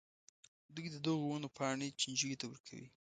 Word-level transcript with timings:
دوی 0.75 0.87
د 0.91 0.97
دغو 1.05 1.25
ونو 1.27 1.49
پاڼې 1.57 1.87
چینجیو 2.01 2.39
ته 2.41 2.45
ورکوي. 2.49 2.87